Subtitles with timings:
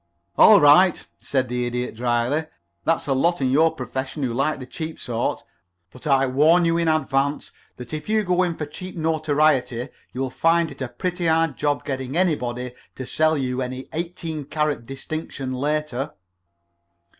[0.35, 2.45] "All right," said the Idiot, dryly.
[2.85, 5.43] "There's a lot in your profession who like the cheap sort.
[5.91, 10.31] But I warn you in advance that if you go in for cheap notoriety, you'll
[10.31, 15.53] find it a pretty hard job getting anybody to sell you any eighteen karat distinction
[15.53, 16.13] later."